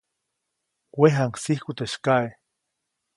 [0.99, 2.29] Wejaŋsiku teʼ sykaʼe.